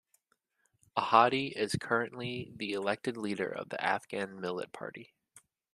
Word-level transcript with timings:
Ahady 0.97 1.51
is 1.51 1.75
currently 1.79 2.51
the 2.55 2.73
elected 2.73 3.17
leader 3.17 3.49
of 3.49 3.69
the 3.69 3.79
Afghan 3.79 4.39
Millat 4.41 4.71
Party. 4.71 5.13